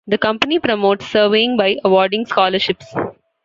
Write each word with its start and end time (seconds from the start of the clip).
The 0.07 0.17
Company 0.17 0.57
promotes 0.57 1.05
surveying 1.05 1.57
by 1.57 1.77
awarding 1.83 2.25
scholarships. 2.25 2.91